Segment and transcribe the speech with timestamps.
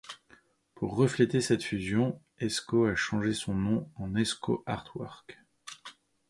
[0.73, 5.37] Pour refléter cette fusion, Esko a changé son nom en EskoArtwork.